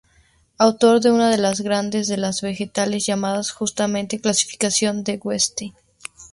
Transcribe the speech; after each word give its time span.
Autor 0.57 0.99
de 0.99 1.11
una 1.11 1.29
de 1.29 1.37
las 1.37 1.61
grandes 1.61 2.07
de 2.07 2.17
los 2.17 2.41
vegetales, 2.41 3.05
llamada 3.05 3.43
justamente 3.53 4.19
clasificación 4.19 5.03
de 5.03 5.19
Wettstein. 5.23 5.75